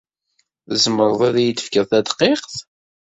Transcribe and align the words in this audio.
Tzemred 0.69 1.21
ad 1.29 1.35
iyi-d-tefked 1.37 1.87
tadqiqt? 1.89 2.53